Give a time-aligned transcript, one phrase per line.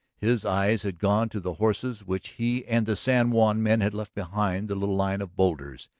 [0.17, 3.93] His eyes had gone to the horses which he and the San Juan men had
[3.93, 5.89] left beyond the little line of boulders.